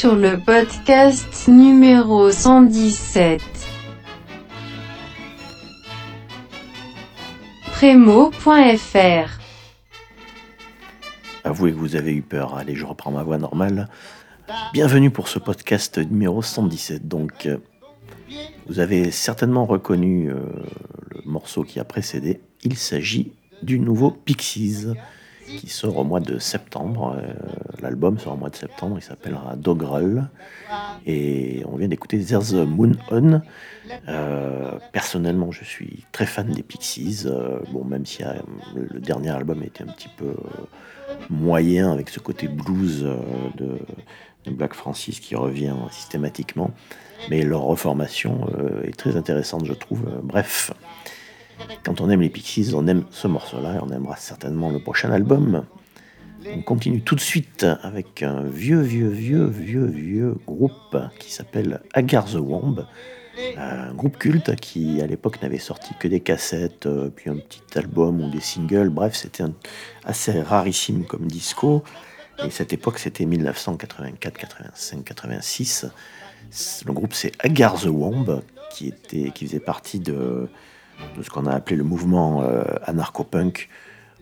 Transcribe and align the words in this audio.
sur 0.00 0.16
le 0.16 0.38
podcast 0.38 1.46
numéro 1.46 2.32
117. 2.32 3.42
Prémo.fr 7.72 9.38
Avouez 11.44 11.72
que 11.72 11.76
vous 11.76 11.96
avez 11.96 12.14
eu 12.14 12.22
peur. 12.22 12.56
Allez, 12.56 12.76
je 12.76 12.86
reprends 12.86 13.10
ma 13.10 13.22
voix 13.22 13.36
normale. 13.36 13.90
Bienvenue 14.72 15.10
pour 15.10 15.28
ce 15.28 15.38
podcast 15.38 15.98
numéro 15.98 16.40
117. 16.40 17.06
Donc, 17.06 17.44
euh, 17.44 17.58
vous 18.68 18.78
avez 18.78 19.10
certainement 19.10 19.66
reconnu 19.66 20.30
euh, 20.30 20.40
le 21.10 21.20
morceau 21.26 21.62
qui 21.62 21.78
a 21.78 21.84
précédé. 21.84 22.40
Il 22.62 22.78
s'agit 22.78 23.34
du 23.62 23.78
nouveau 23.78 24.10
Pixies 24.10 24.86
qui 25.58 25.68
sort 25.68 25.96
au 25.96 26.04
mois 26.04 26.20
de 26.20 26.38
septembre. 26.38 27.16
Euh, 27.16 27.32
l'album 27.80 28.18
sort 28.18 28.34
au 28.34 28.36
mois 28.36 28.50
de 28.50 28.56
septembre, 28.56 28.96
il 28.98 29.02
s'appellera 29.02 29.56
Dogrel. 29.56 30.28
Et 31.06 31.62
on 31.66 31.76
vient 31.76 31.88
d'écouter 31.88 32.22
There's 32.22 32.54
a 32.54 32.64
Moon 32.64 32.92
On. 33.10 33.40
Euh, 34.08 34.72
personnellement, 34.92 35.50
je 35.50 35.64
suis 35.64 36.04
très 36.12 36.26
fan 36.26 36.50
des 36.50 36.62
Pixies. 36.62 37.22
Euh, 37.26 37.58
bon, 37.72 37.84
même 37.84 38.06
si 38.06 38.22
le 38.74 39.00
dernier 39.00 39.30
album 39.30 39.62
était 39.62 39.82
un 39.82 39.88
petit 39.88 40.10
peu 40.16 40.34
moyen 41.28 41.92
avec 41.92 42.08
ce 42.08 42.20
côté 42.20 42.48
blues 42.48 43.08
de, 43.56 43.78
Black 44.46 44.74
Francis 44.74 45.20
qui 45.20 45.36
revient 45.36 45.74
systématiquement. 45.90 46.70
Mais 47.28 47.42
leur 47.42 47.60
reformation 47.62 48.48
est 48.84 48.96
très 48.96 49.16
intéressante, 49.16 49.66
je 49.66 49.74
trouve. 49.74 50.02
Bref. 50.22 50.72
Quand 51.84 52.00
on 52.00 52.10
aime 52.10 52.20
les 52.20 52.30
Pixies, 52.30 52.72
on 52.74 52.86
aime 52.86 53.04
ce 53.10 53.26
morceau-là 53.28 53.76
et 53.76 53.78
on 53.80 53.90
aimera 53.90 54.16
certainement 54.16 54.70
le 54.70 54.78
prochain 54.78 55.10
album. 55.10 55.64
On 56.46 56.62
continue 56.62 57.02
tout 57.02 57.14
de 57.14 57.20
suite 57.20 57.66
avec 57.82 58.22
un 58.22 58.42
vieux, 58.42 58.80
vieux, 58.80 59.08
vieux, 59.08 59.44
vieux, 59.44 59.86
vieux 59.86 60.36
groupe 60.46 60.96
qui 61.18 61.30
s'appelle 61.30 61.80
Agar 61.92 62.24
the 62.24 62.36
Womb. 62.36 62.86
Un 63.56 63.94
groupe 63.94 64.18
culte 64.18 64.54
qui 64.56 65.00
à 65.00 65.06
l'époque 65.06 65.40
n'avait 65.42 65.58
sorti 65.58 65.94
que 65.98 66.08
des 66.08 66.20
cassettes, 66.20 66.86
euh, 66.86 67.08
puis 67.08 67.30
un 67.30 67.36
petit 67.36 67.62
album 67.78 68.20
ou 68.20 68.30
des 68.30 68.40
singles. 68.40 68.90
Bref, 68.90 69.14
c'était 69.14 69.44
assez 70.04 70.40
rarissime 70.42 71.04
comme 71.04 71.26
disco. 71.26 71.82
Et 72.44 72.50
cette 72.50 72.72
époque, 72.72 72.98
c'était 72.98 73.24
1984, 73.26 74.38
85, 74.38 75.04
86. 75.04 75.86
Le 76.86 76.92
groupe, 76.92 77.12
c'est 77.12 77.32
Agar 77.38 77.80
the 77.80 77.86
Womb, 77.86 78.42
qui, 78.72 78.88
était, 78.88 79.30
qui 79.30 79.46
faisait 79.46 79.60
partie 79.60 80.00
de, 80.00 80.48
de 81.16 81.22
ce 81.22 81.30
qu'on 81.30 81.46
a 81.46 81.52
appelé 81.52 81.76
le 81.76 81.84
mouvement 81.84 82.42
euh, 82.42 82.62
anarcho-punk, 82.84 83.68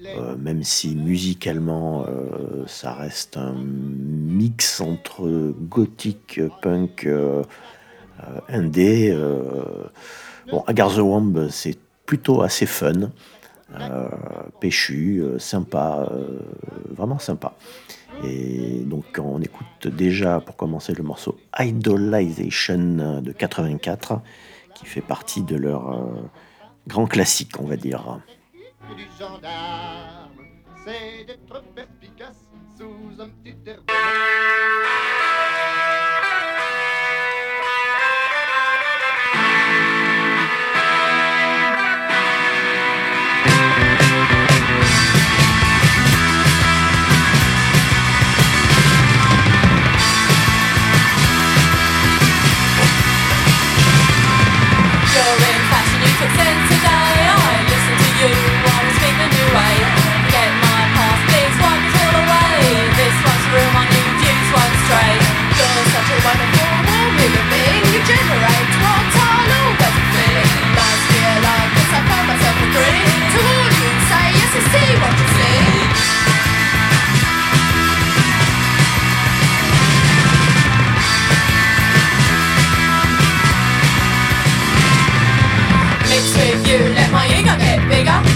euh, 0.04 0.36
même 0.36 0.62
si 0.62 0.94
musicalement 0.94 2.04
euh, 2.06 2.64
ça 2.66 2.92
reste 2.92 3.36
un 3.36 3.54
mix 3.54 4.80
entre 4.80 5.52
gothique, 5.60 6.40
punk, 6.62 7.08
indé. 8.48 9.16
bon, 10.50 10.64
Agar 10.66 10.94
the 10.94 10.98
Womb, 10.98 11.48
c'est 11.50 11.78
plutôt 12.06 12.42
assez 12.42 12.66
fun, 12.66 13.10
péchu, 14.60 15.22
sympa, 15.38 16.08
vraiment 16.90 17.18
sympa. 17.18 17.54
Et 18.24 18.80
donc 18.84 19.20
on 19.22 19.40
écoute 19.40 19.86
déjà 19.86 20.40
pour 20.40 20.56
commencer 20.56 20.94
le 20.94 21.04
morceau 21.04 21.38
Idolization 21.58 23.20
de 23.22 23.32
84 23.32 24.20
qui 24.74 24.86
fait 24.86 25.00
partie 25.00 25.42
de 25.42 25.56
leur 25.56 25.96
grand 26.88 27.06
classique, 27.06 27.60
on 27.60 27.66
va 27.66 27.76
dire. 27.76 28.20
see 74.60 74.90
what 75.00 75.12
you 75.20 75.28
see. 75.36 75.58
Mix 86.08 86.34
with 86.36 86.68
you, 86.68 86.78
let 86.94 87.10
my 87.12 87.26
ego 87.26 87.54
get 87.58 87.88
bigger. 87.88 88.27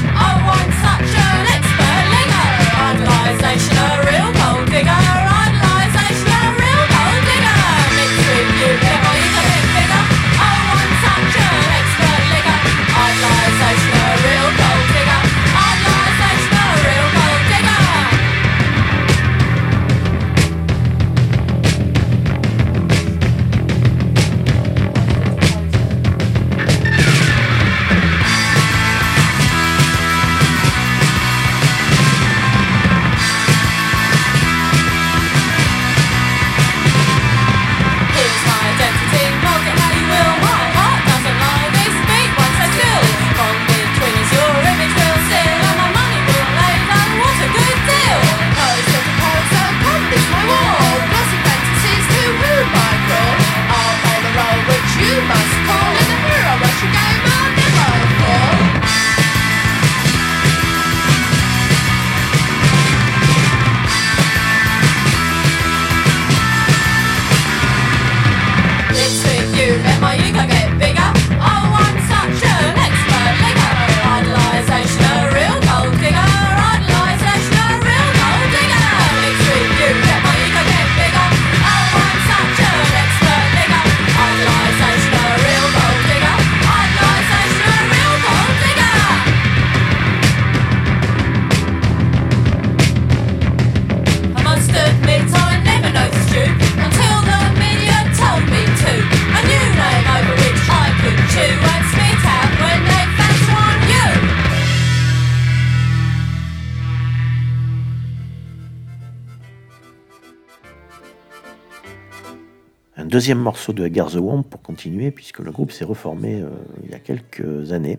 Deuxième 113.13 113.39
morceau 113.39 113.75
de 113.75 113.85
Agar 113.85 114.11
the 114.11 114.15
Womb 114.15 114.43
pour 114.43 114.63
continuer, 114.63 115.11
puisque 115.11 115.41
le 115.41 115.53
groupe 115.53 115.71
s'est 115.71 115.85
reformé 115.85 116.41
euh, 116.41 116.49
il 116.83 116.91
y 116.91 116.95
a 116.95 116.99
quelques 116.99 117.73
années. 117.73 117.99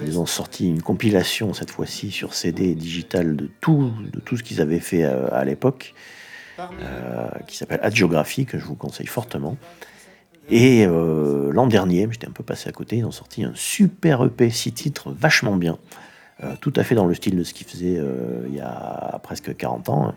Ils 0.00 0.18
ont 0.18 0.24
sorti 0.24 0.66
une 0.68 0.80
compilation 0.80 1.52
cette 1.52 1.70
fois-ci 1.70 2.10
sur 2.10 2.32
CD 2.32 2.74
digital 2.74 3.36
de 3.36 3.50
tout, 3.60 3.92
de 4.10 4.18
tout 4.18 4.38
ce 4.38 4.42
qu'ils 4.42 4.62
avaient 4.62 4.80
fait 4.80 5.04
euh, 5.04 5.28
à, 5.32 5.44
l'époque, 5.44 5.94
euh, 6.58 7.28
qui 7.46 7.58
s'appelle 7.58 7.80
Adgeography, 7.82 8.46
que 8.46 8.58
je 8.58 8.64
vous 8.64 8.74
conseille 8.74 9.06
fortement. 9.06 9.58
Et 10.48 10.86
l'an 10.86 11.66
dernier, 11.66 12.06
j'étais 12.10 12.28
un 12.28 12.30
peu 12.30 12.44
passé 12.44 12.68
à 12.68 12.72
côté, 12.72 12.98
ils 12.98 13.04
ont 13.04 13.10
sorti 13.10 13.42
un 13.42 13.52
super 13.56 14.24
EP, 14.24 14.48
6 14.48 14.72
titres, 14.72 15.10
vachement 15.10 15.56
bien, 15.56 15.76
tout 16.60 16.72
à 16.76 16.84
fait 16.84 16.94
dans 16.94 17.06
le 17.06 17.14
style 17.14 17.36
de 17.36 17.42
ce 17.42 17.52
qu'ils 17.52 17.66
faisaient 17.66 18.00
il 18.46 18.54
y 18.54 18.60
a 18.60 19.18
presque 19.24 19.56
40 19.56 19.88
ans. 19.88 20.14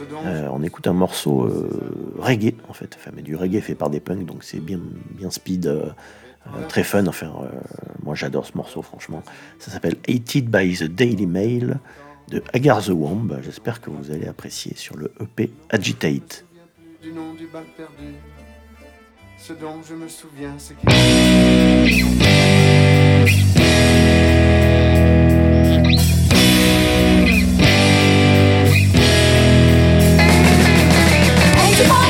Euh, 0.00 0.48
on 0.50 0.62
écoute 0.62 0.86
un 0.86 0.92
morceau 0.92 1.44
euh, 1.44 2.14
reggae 2.18 2.54
en 2.68 2.72
fait, 2.72 2.96
enfin, 2.96 3.10
mais 3.14 3.22
du 3.22 3.36
reggae 3.36 3.60
fait 3.60 3.74
par 3.74 3.90
des 3.90 4.00
punks, 4.00 4.24
donc 4.24 4.42
c'est 4.42 4.60
bien, 4.60 4.80
bien 5.10 5.30
speed, 5.30 5.66
euh, 5.66 5.90
très 6.68 6.82
fun. 6.82 7.06
Enfin, 7.06 7.32
moi 8.02 8.14
j'adore 8.14 8.46
ce 8.46 8.56
morceau, 8.56 8.82
franchement. 8.82 9.22
Ça 9.58 9.70
s'appelle 9.70 9.96
Hated 10.08 10.50
by 10.50 10.76
the 10.76 10.84
Daily 10.84 11.26
Mail 11.26 11.78
de 12.28 12.42
Agar 12.52 12.82
the 12.82 12.90
Womb. 12.90 13.38
J'espère 13.42 13.80
que 13.80 13.90
vous 13.90 14.10
allez 14.10 14.26
apprécier 14.26 14.74
sur 14.76 14.96
le 14.96 15.12
EP 15.20 15.50
Agitate. 15.70 16.44
Du 17.02 17.12
nom 17.12 17.34
du 17.34 17.46
bal 17.46 17.64
perdu, 17.76 18.14
ce 19.38 19.52
dont 19.52 19.82
je 19.86 19.94
me 19.94 20.08
souviens, 20.08 20.54
c'est 20.58 20.74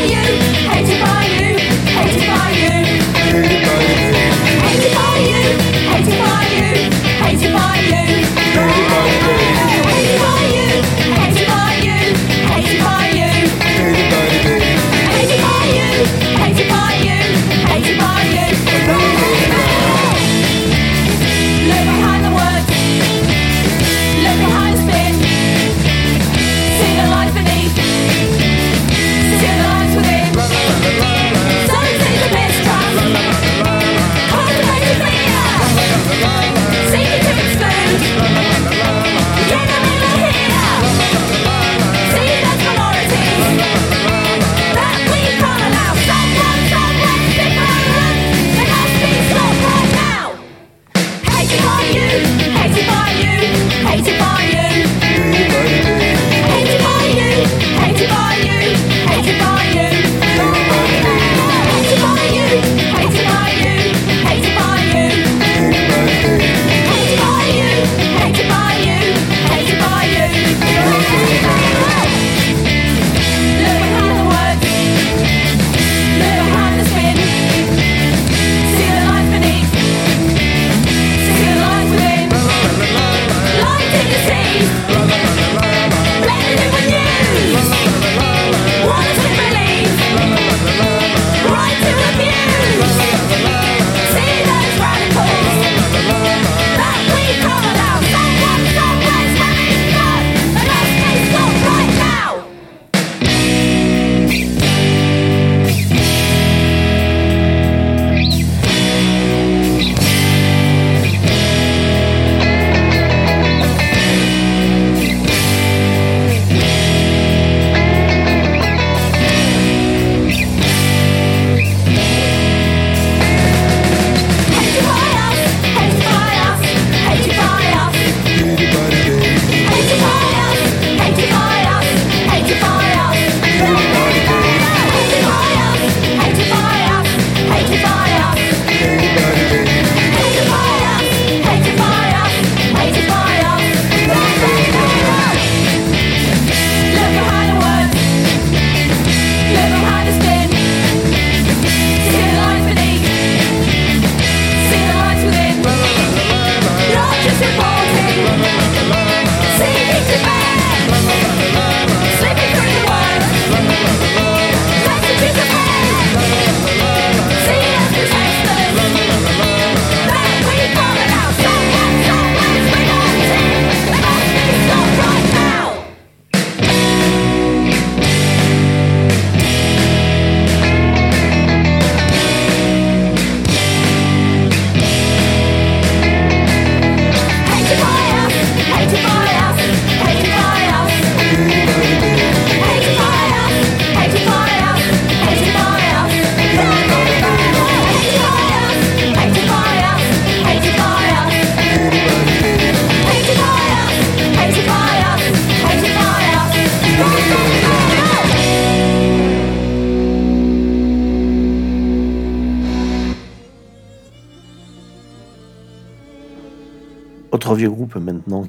vieux 0.06 0.44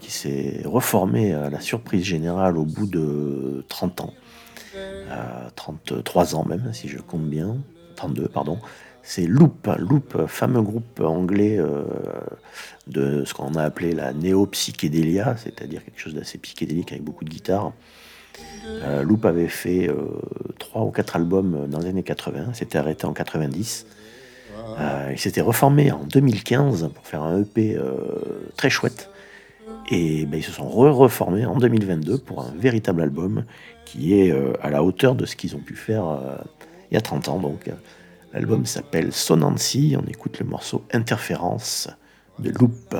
qui 0.05 0.11
s'est 0.11 0.61
reformé 0.65 1.33
à 1.33 1.49
la 1.49 1.59
surprise 1.59 2.03
générale 2.03 2.57
au 2.57 2.65
bout 2.65 2.85
de 2.85 3.65
30 3.69 4.01
ans. 4.01 4.13
33 5.55 6.35
ans 6.35 6.45
même, 6.45 6.71
si 6.73 6.87
je 6.87 6.99
compte 6.99 7.27
bien. 7.27 7.57
32, 7.95 8.27
pardon. 8.27 8.59
C'est 9.01 9.25
Loop, 9.25 9.67
Loop, 9.79 10.27
fameux 10.27 10.61
groupe 10.61 10.99
anglais 10.99 11.57
euh, 11.57 11.83
de 12.87 13.23
ce 13.25 13.33
qu'on 13.33 13.55
a 13.55 13.63
appelé 13.63 13.93
la 13.93 14.13
néo-psychédélia, 14.13 15.37
c'est-à-dire 15.37 15.83
quelque 15.83 15.99
chose 15.99 16.13
d'assez 16.13 16.37
psychédélique 16.37 16.91
avec 16.91 17.03
beaucoup 17.03 17.23
de 17.23 17.29
guitare. 17.29 17.71
Euh, 18.67 19.01
Loop 19.03 19.25
avait 19.25 19.47
fait 19.47 19.89
euh, 19.89 19.95
trois 20.59 20.83
ou 20.83 20.91
quatre 20.91 21.15
albums 21.15 21.67
dans 21.67 21.79
les 21.79 21.87
années 21.87 22.03
80, 22.03 22.53
s'était 22.53 22.77
arrêté 22.77 23.05
en 23.05 23.13
90. 23.13 23.87
Euh, 24.79 25.09
il 25.11 25.19
s'était 25.19 25.41
reformé 25.41 25.91
en 25.91 26.03
2015 26.03 26.89
pour 26.93 27.07
faire 27.07 27.23
un 27.23 27.41
EP 27.41 27.77
très 28.55 28.69
chouette. 28.69 29.09
Et 29.89 30.25
ben, 30.25 30.37
ils 30.39 30.43
se 30.43 30.51
sont 30.51 30.67
re-reformés 30.67 31.45
en 31.45 31.57
2022 31.57 32.17
pour 32.17 32.41
un 32.41 32.51
véritable 32.57 33.01
album 33.01 33.45
qui 33.85 34.19
est 34.19 34.33
à 34.61 34.69
la 34.69 34.83
hauteur 34.83 35.15
de 35.15 35.25
ce 35.25 35.35
qu'ils 35.35 35.55
ont 35.55 35.59
pu 35.59 35.75
faire 35.75 36.05
il 36.89 36.95
y 36.95 36.97
a 36.97 37.01
30 37.01 37.29
ans. 37.29 37.39
Donc, 37.39 37.69
l'album 38.33 38.65
s'appelle 38.65 39.13
Sonancy. 39.13 39.95
On 40.01 40.07
écoute 40.07 40.39
le 40.39 40.45
morceau 40.45 40.83
Interférence 40.91 41.87
de 42.39 42.49
Loop. 42.49 42.95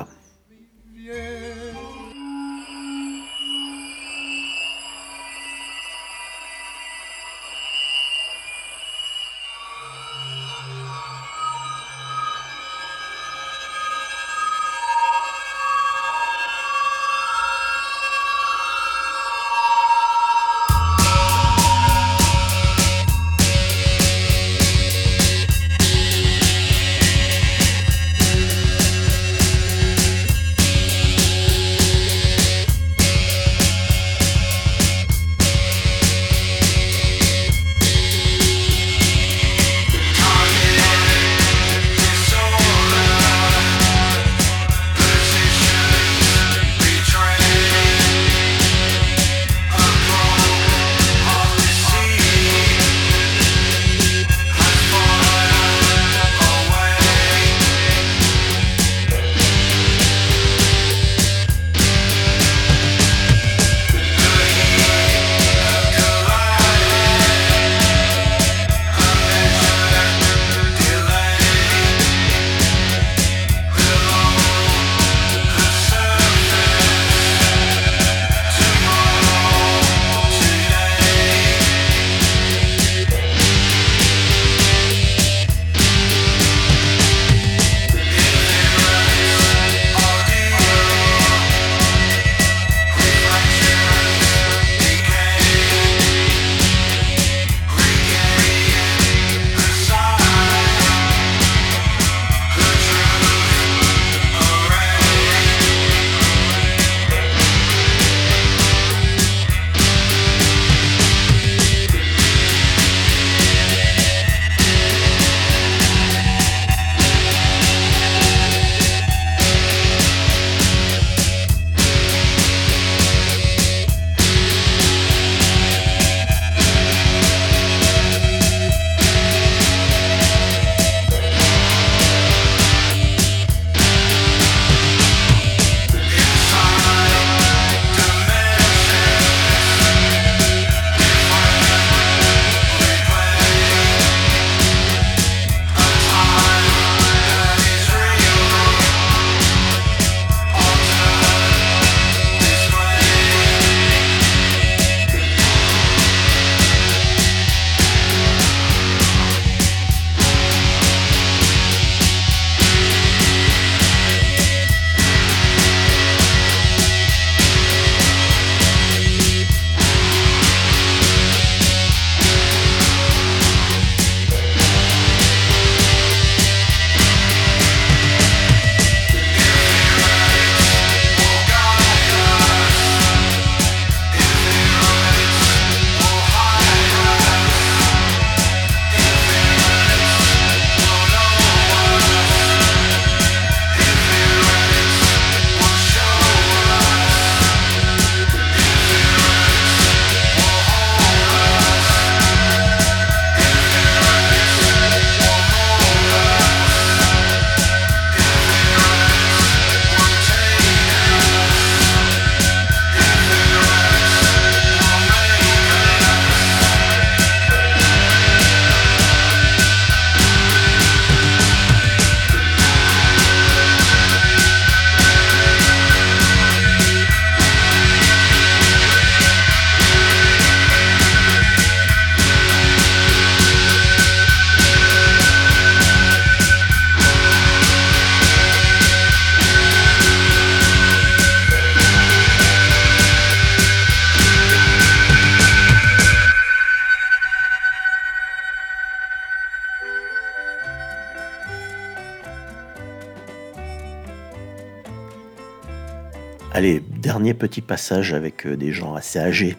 Petit 257.34 257.60
passage 257.60 258.12
avec 258.14 258.46
euh, 258.46 258.56
des 258.56 258.72
gens 258.72 258.94
assez 258.94 259.18
âgés. 259.18 259.56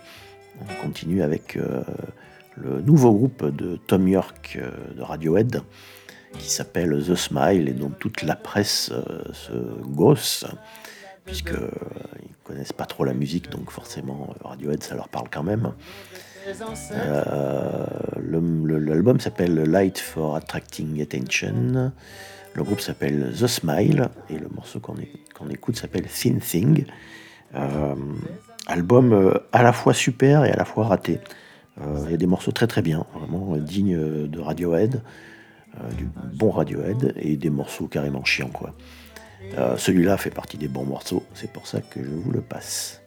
On 0.61 0.85
continue 0.85 1.21
avec 1.21 1.55
euh, 1.55 1.83
le 2.55 2.81
nouveau 2.81 3.13
groupe 3.13 3.45
de 3.45 3.77
Tom 3.77 4.07
York 4.07 4.57
euh, 4.61 4.71
de 4.95 5.01
Radiohead 5.01 5.61
qui 6.37 6.49
s'appelle 6.49 7.03
The 7.03 7.15
Smile 7.15 7.69
et 7.69 7.73
dont 7.73 7.89
toute 7.89 8.21
la 8.21 8.35
presse 8.35 8.91
se 9.33 9.81
gosse 9.85 10.45
puisqu'il 11.25 11.55
connaissent 12.43 12.73
pas 12.73 12.85
trop 12.85 13.05
la 13.05 13.13
musique, 13.13 13.49
donc 13.49 13.71
forcément 13.71 14.35
Radiohead 14.43 14.83
ça 14.83 14.93
leur 14.95 15.07
parle 15.07 15.29
quand 15.31 15.43
même. 15.43 15.71
L'album 18.27 19.19
s'appelle 19.19 19.55
Light 19.63 19.99
for 19.99 20.35
Attracting 20.35 21.01
Attention. 21.01 21.91
Le 22.53 22.63
groupe 22.63 22.81
s'appelle 22.81 23.33
The 23.39 23.47
Smile 23.47 24.09
et 24.29 24.37
le 24.37 24.49
morceau 24.49 24.79
qu'on 24.79 25.49
écoute 25.49 25.77
s'appelle 25.77 26.07
Thin 26.07 26.39
Thing. 26.39 26.85
Euh, 27.55 27.95
album 28.67 29.13
euh, 29.13 29.33
à 29.53 29.63
la 29.63 29.71
fois 29.71 29.93
super 29.93 30.45
et 30.45 30.51
à 30.51 30.55
la 30.55 30.65
fois 30.65 30.87
raté. 30.87 31.19
Il 31.79 32.11
y 32.11 32.13
a 32.15 32.17
des 32.17 32.25
morceaux 32.25 32.51
très 32.51 32.65
très 32.65 32.81
bien, 32.81 33.05
vraiment 33.13 33.53
euh, 33.53 33.59
dignes 33.59 34.27
de 34.27 34.39
Radiohead, 34.39 35.03
du 35.95 36.09
bon 36.33 36.49
Radiohead, 36.49 37.13
et 37.17 37.37
des 37.37 37.51
morceaux 37.51 37.87
carrément 37.87 38.25
chiants. 38.25 38.49
Celui-là 39.77 40.17
fait 40.17 40.31
partie 40.31 40.57
des 40.57 40.67
bons 40.67 40.85
morceaux, 40.85 41.23
c'est 41.35 41.51
pour 41.53 41.67
ça 41.67 41.81
que 41.81 42.03
je 42.03 42.09
vous 42.09 42.31
le 42.31 42.41
passe. 42.41 43.01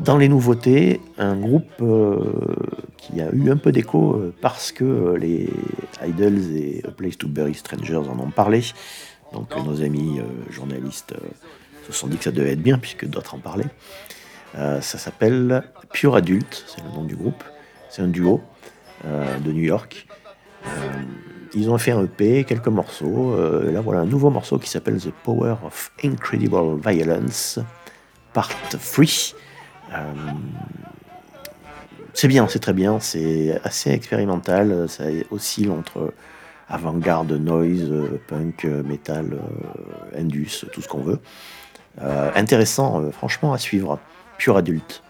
Dans 0.00 0.16
les 0.16 0.28
nouveautés, 0.28 0.98
un 1.18 1.36
groupe 1.36 1.70
euh, 1.82 2.32
qui 2.96 3.20
a 3.20 3.30
eu 3.34 3.50
un 3.50 3.58
peu 3.58 3.70
d'écho 3.70 4.14
euh, 4.14 4.34
parce 4.40 4.72
que 4.72 4.84
euh, 4.84 5.18
les 5.18 5.50
Idols 6.02 6.56
et 6.56 6.82
A 6.88 6.90
Place 6.90 7.18
to 7.18 7.28
Bury 7.28 7.52
Strangers 7.52 7.96
en 7.96 8.18
ont 8.18 8.30
parlé. 8.30 8.62
Donc 9.34 9.54
nos 9.62 9.82
amis 9.82 10.20
journalistes 10.48 11.14
se 11.86 11.92
sont 11.92 12.06
dit 12.08 12.16
que 12.16 12.24
ça 12.24 12.32
devait 12.32 12.52
être 12.52 12.62
bien 12.62 12.78
puisque 12.78 13.04
d'autres 13.04 13.34
en 13.34 13.38
parlaient. 13.38 13.68
ça 14.54 14.80
s'appelle 14.80 15.62
Pure 15.92 16.16
Adult, 16.16 16.64
c'est 16.66 16.82
le 16.82 16.90
nom 16.90 17.04
du 17.04 17.14
groupe. 17.14 17.44
C'est 17.90 18.02
un 18.02 18.08
duo 18.08 18.40
de 19.04 19.52
New 19.52 19.62
York. 19.62 20.08
ils 21.54 21.70
ont 21.70 21.78
fait 21.78 21.92
un 21.92 22.02
EP, 22.02 22.42
quelques 22.42 22.66
morceaux. 22.66 23.36
là 23.70 23.80
voilà 23.80 24.00
un 24.00 24.06
nouveau 24.06 24.30
morceau 24.30 24.58
qui 24.58 24.68
s'appelle 24.68 25.00
The 25.00 25.12
Power 25.22 25.54
of 25.64 25.92
Incredible 26.02 26.80
Violence, 26.84 27.60
Part 28.32 28.50
3. 28.70 29.04
Euh, 29.92 30.12
c'est 32.14 32.28
bien, 32.28 32.48
c'est 32.48 32.58
très 32.58 32.72
bien, 32.72 33.00
c'est 33.00 33.60
assez 33.64 33.90
expérimental, 33.90 34.88
ça 34.88 35.04
oscille 35.30 35.70
entre 35.70 36.12
avant-garde, 36.68 37.32
noise, 37.32 37.92
punk, 38.28 38.64
metal, 38.64 39.38
indus, 40.16 40.64
tout 40.72 40.82
ce 40.82 40.88
qu'on 40.88 41.02
veut. 41.02 41.20
Euh, 42.00 42.30
intéressant, 42.34 43.00
euh, 43.00 43.10
franchement, 43.10 43.52
à 43.52 43.58
suivre. 43.58 43.98
Pure 44.38 44.56
adulte. 44.56 45.02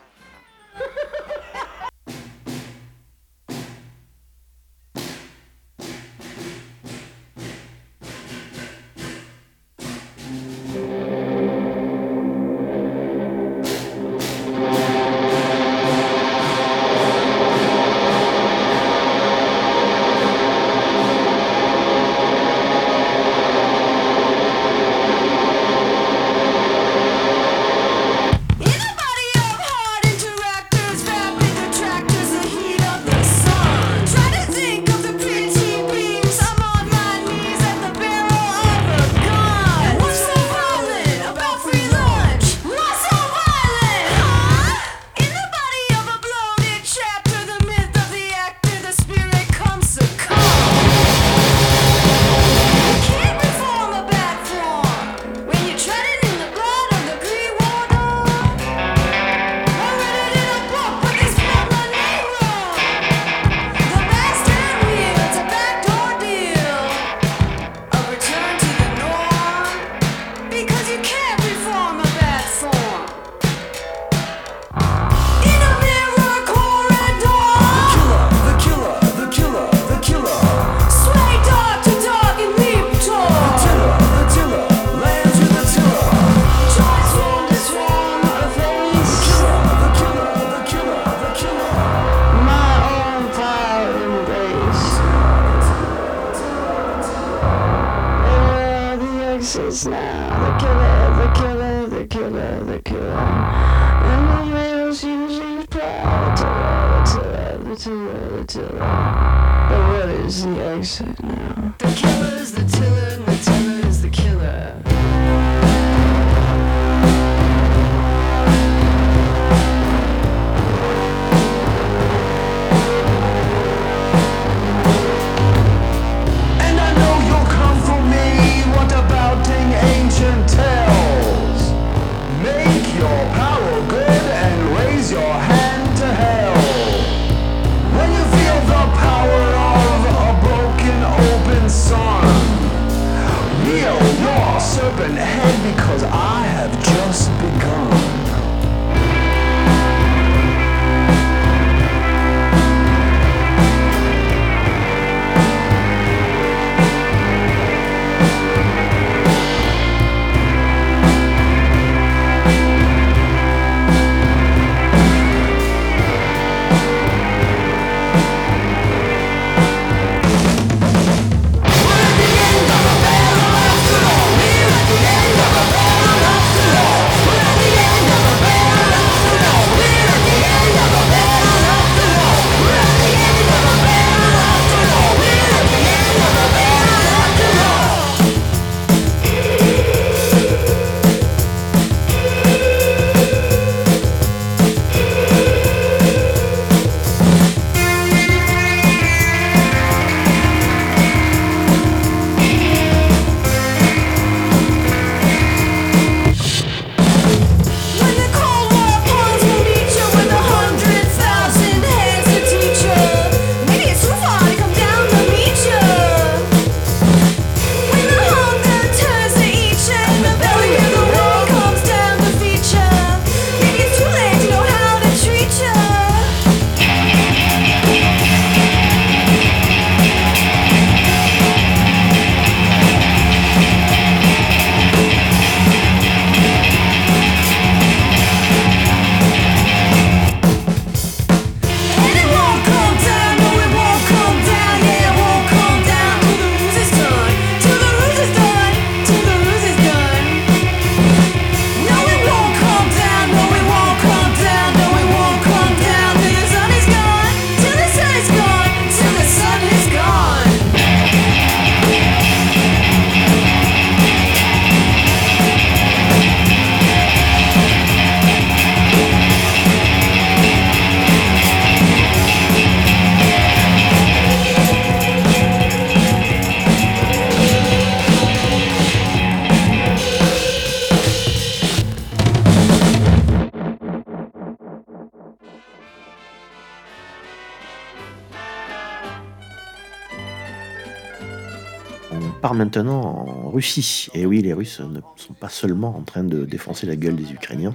Maintenant 292.60 293.00
en 293.00 293.50
Russie. 293.50 294.08
Et 294.12 294.26
oui, 294.26 294.42
les 294.42 294.52
Russes 294.52 294.80
ne 294.80 295.00
sont 295.16 295.32
pas 295.32 295.48
seulement 295.48 295.96
en 295.96 296.02
train 296.02 296.22
de 296.22 296.44
défoncer 296.44 296.86
la 296.86 296.94
gueule 296.94 297.16
des 297.16 297.32
Ukrainiens. 297.32 297.74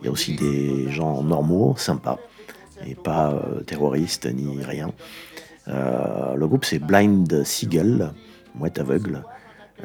Il 0.00 0.06
y 0.06 0.08
a 0.08 0.10
aussi 0.10 0.34
des 0.34 0.90
gens 0.90 1.22
normaux, 1.22 1.74
sympas, 1.76 2.18
et 2.84 2.96
pas 2.96 3.32
euh, 3.32 3.60
terroristes 3.60 4.26
ni 4.26 4.64
rien. 4.64 4.90
Euh, 5.68 6.34
le 6.34 6.48
groupe 6.48 6.64
c'est 6.64 6.80
Blind 6.80 7.44
Seagull, 7.44 8.10
mouette 8.56 8.80
aveugle, 8.80 9.22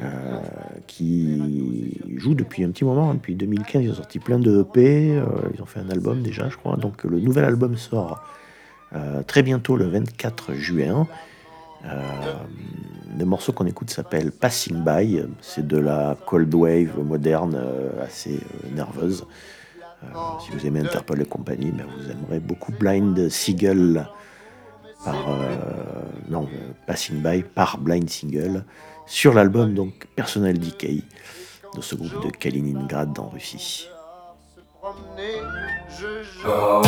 euh, 0.00 0.40
qui 0.88 2.00
joue 2.16 2.34
depuis 2.34 2.64
un 2.64 2.70
petit 2.70 2.84
moment, 2.84 3.10
hein, 3.10 3.14
depuis 3.14 3.36
2015. 3.36 3.84
Ils 3.84 3.90
ont 3.92 3.94
sorti 3.94 4.18
plein 4.18 4.40
de 4.40 4.62
EP, 4.62 5.22
ils 5.54 5.62
ont 5.62 5.66
fait 5.66 5.80
un 5.80 5.90
album 5.90 6.22
déjà, 6.22 6.48
je 6.48 6.56
crois. 6.56 6.76
Donc 6.76 7.04
le 7.04 7.20
nouvel 7.20 7.44
album 7.44 7.76
sort 7.76 8.24
très 9.26 9.42
bientôt, 9.42 9.76
le 9.76 9.86
24 9.86 10.54
juin. 10.54 11.06
Le 11.84 13.24
morceau 13.24 13.52
qu'on 13.52 13.66
écoute 13.66 13.90
s'appelle 13.90 14.32
Passing 14.32 14.82
By. 14.84 15.22
C'est 15.40 15.66
de 15.66 15.78
la 15.78 16.16
cold 16.26 16.54
wave 16.54 16.98
moderne, 17.02 17.60
assez 18.02 18.40
nerveuse. 18.74 19.24
Euh, 20.02 20.06
si 20.44 20.50
vous 20.50 20.66
aimez 20.66 20.80
Interpol 20.80 21.22
et 21.22 21.24
compagnie, 21.24 21.70
ben 21.70 21.86
vous 21.86 22.10
aimerez 22.10 22.40
beaucoup 22.40 22.72
Blind 22.72 23.28
Single 23.28 24.06
par 25.04 25.14
euh, 25.28 26.02
non 26.28 26.48
euh, 26.52 26.72
Passing 26.86 27.22
By 27.22 27.42
par 27.42 27.78
Blind 27.78 28.08
Single 28.08 28.64
sur 29.06 29.32
l'album 29.32 29.74
donc 29.74 30.06
Personal 30.14 30.58
Decay 30.58 31.02
de 31.74 31.80
ce 31.80 31.94
groupe 31.94 32.24
de 32.24 32.30
Kaliningrad 32.30 33.18
en 33.18 33.28
Russie. 33.28 33.88
Dans 36.44 36.82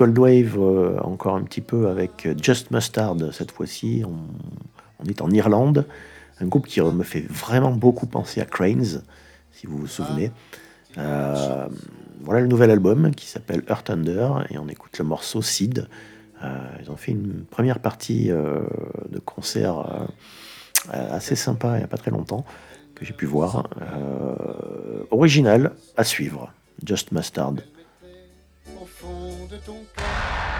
Cold 0.00 0.18
Wave, 0.18 0.56
euh, 0.56 0.98
encore 1.00 1.36
un 1.36 1.42
petit 1.42 1.60
peu 1.60 1.88
avec 1.88 2.26
Just 2.42 2.70
Mustard 2.70 3.16
cette 3.32 3.50
fois-ci, 3.50 4.02
on, 4.06 5.04
est 5.04 5.20
en 5.20 5.28
Irlande, 5.28 5.84
un 6.40 6.46
groupe 6.46 6.66
qui 6.66 6.80
me 6.80 7.02
fait 7.02 7.20
vraiment 7.20 7.70
beaucoup 7.70 8.06
penser 8.06 8.40
à 8.40 8.46
Cranes, 8.46 9.02
si 9.52 9.66
vous 9.66 9.76
vous 9.76 9.86
souvenez. 9.86 10.30
Euh, 10.96 11.68
voilà 12.22 12.40
le 12.40 12.46
nouvel 12.46 12.70
album 12.70 13.14
qui 13.14 13.26
s'appelle 13.26 13.62
Earth 13.68 13.88
Thunder 13.88 14.30
et 14.48 14.56
on 14.56 14.68
écoute 14.68 14.96
le 14.96 15.04
morceau 15.04 15.42
Seed. 15.42 15.86
Euh, 16.42 16.48
ils 16.82 16.90
ont 16.90 16.96
fait 16.96 17.12
une 17.12 17.44
première 17.44 17.78
partie 17.78 18.28
de 18.28 19.18
concert 19.18 19.84
assez 20.90 21.36
sympa 21.36 21.74
il 21.74 21.80
n'y 21.80 21.84
a 21.84 21.88
pas 21.88 21.98
très 21.98 22.10
longtemps 22.10 22.46
que 22.94 23.04
j'ai 23.04 23.12
pu 23.12 23.26
voir. 23.26 23.68
original 25.10 25.72
à 25.98 26.04
suivre, 26.04 26.54
Just 26.86 27.12
Mustard 27.12 27.56
fond 29.00 29.46
de 29.50 29.56
ton 29.56 29.82
cœur. 29.96 30.59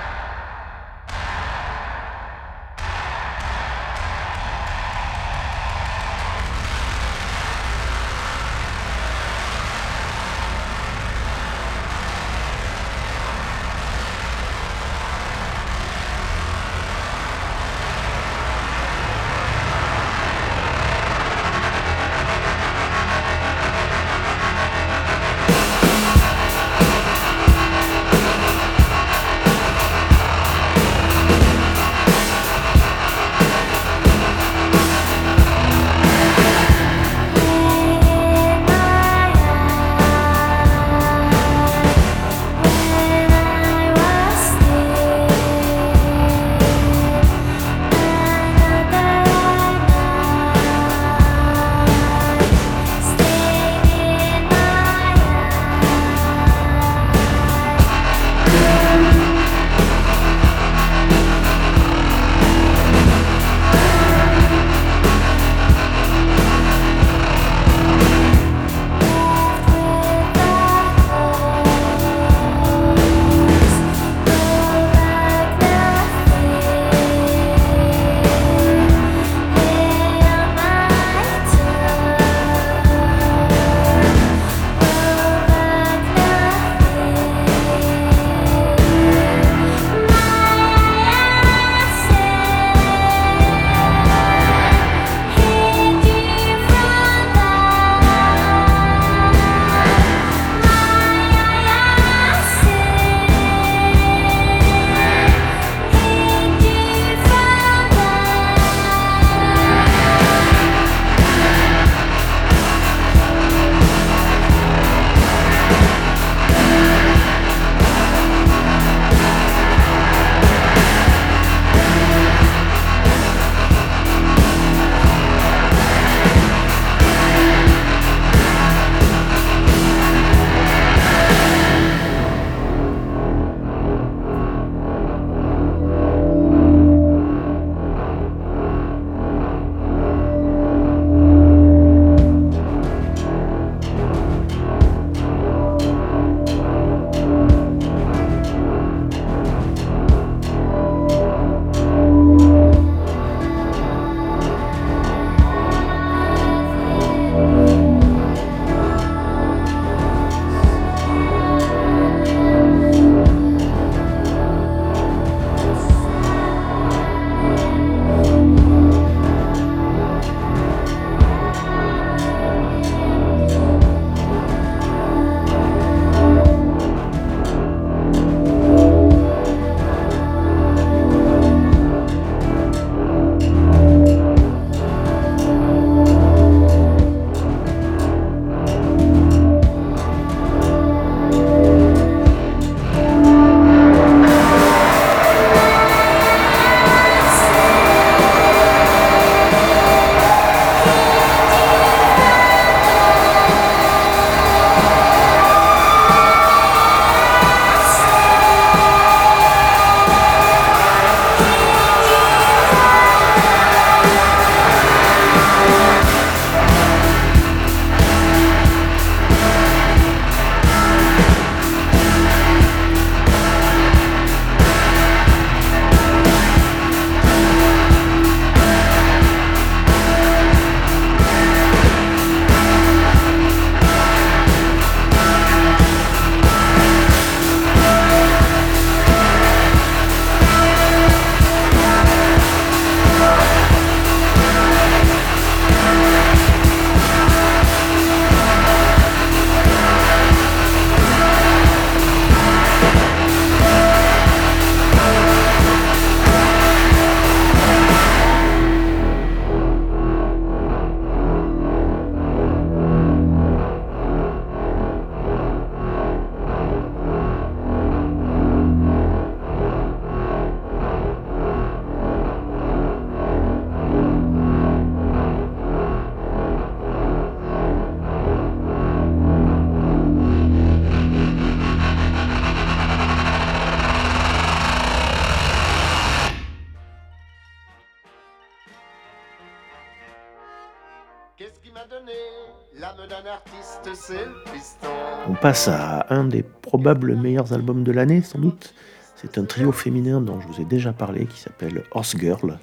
On 295.26 295.34
passe 295.34 295.68
à 295.68 296.06
un 296.10 296.24
des 296.24 296.42
probables 296.42 297.16
meilleurs 297.16 297.54
albums 297.54 297.82
de 297.82 297.92
l'année, 297.92 298.20
sans 298.20 298.38
doute. 298.38 298.74
C'est 299.16 299.38
un 299.38 299.44
trio 299.44 299.72
féminin 299.72 300.20
dont 300.20 300.38
je 300.38 300.46
vous 300.46 300.60
ai 300.60 300.66
déjà 300.66 300.92
parlé 300.92 301.24
qui 301.24 301.40
s'appelle 301.40 301.84
Horse 301.92 302.14
Girl. 302.18 302.58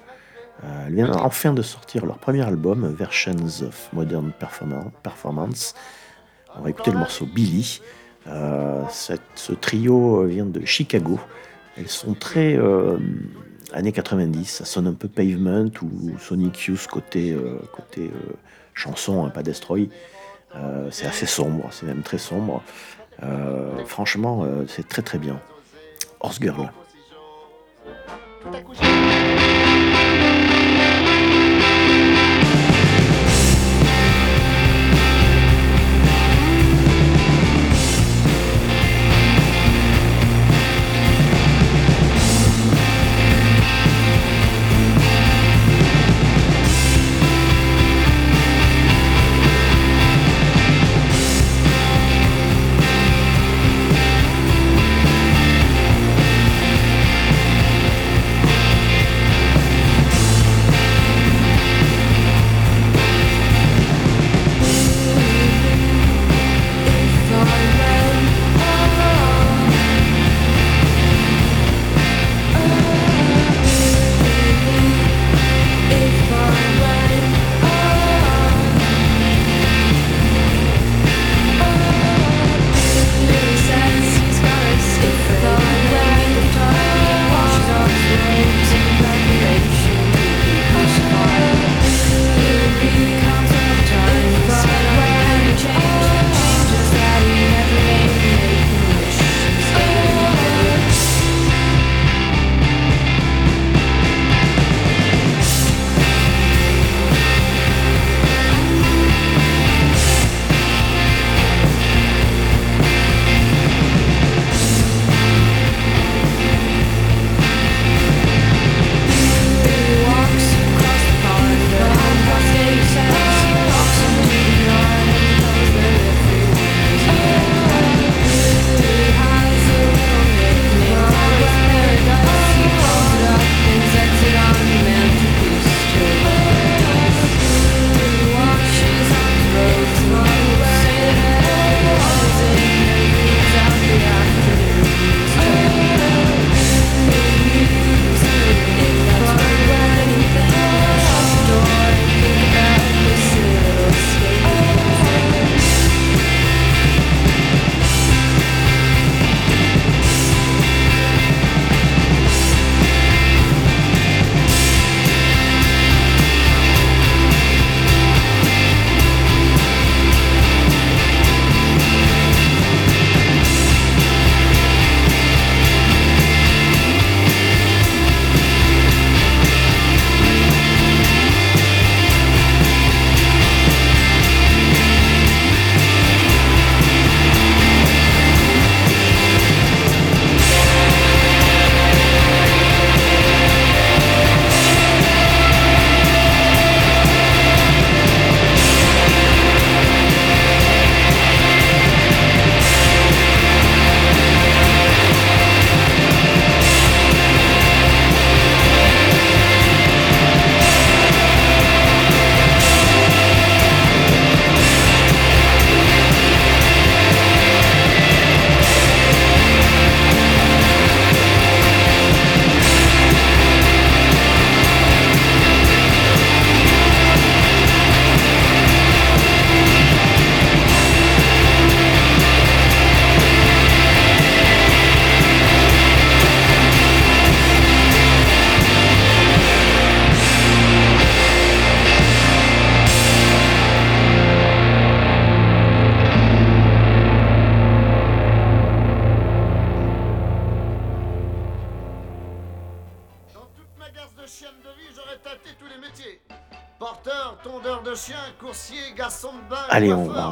Euh, 0.62 0.86
viennent 0.90 1.10
enfin 1.10 1.52
de 1.52 1.62
sortir 1.62 2.06
leur 2.06 2.18
premier 2.18 2.42
album, 2.42 2.86
Versions 2.94 3.62
of 3.62 3.88
Modern 3.92 4.32
Performance. 5.02 5.74
On 6.56 6.62
va 6.62 6.70
écouter 6.70 6.92
le 6.92 6.98
morceau 6.98 7.26
Billy. 7.26 7.80
Euh, 8.28 8.84
ce 8.90 9.52
trio 9.54 10.24
vient 10.24 10.46
de 10.46 10.64
Chicago. 10.64 11.18
Elles 11.76 11.88
sont 11.88 12.14
très 12.14 12.56
euh, 12.56 12.96
années 13.72 13.92
90, 13.92 14.44
ça 14.44 14.64
sonne 14.64 14.86
un 14.86 14.94
peu 14.94 15.08
Pavement 15.08 15.70
ou 15.82 16.16
Sonic 16.18 16.66
Youth 16.66 16.86
côté, 16.86 17.36
côté 17.72 18.10
chanson, 18.78 19.24
hein, 19.24 19.30
pas 19.30 19.42
Destroy. 19.42 19.90
c'est 20.90 21.06
assez 21.06 21.26
sombre, 21.26 21.68
c'est 21.72 21.86
même 21.86 22.02
très 22.02 22.18
sombre. 22.18 22.62
franchement, 23.86 24.46
c'est 24.66 24.88
très 24.88 25.02
très 25.02 25.18
bien. 25.18 25.40
Horse 26.20 26.40
Girl. 26.40 26.70